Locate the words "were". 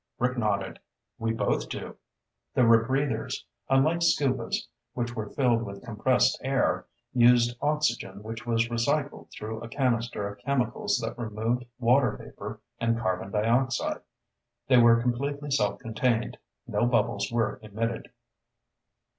5.15-5.29, 14.79-14.99, 17.31-17.59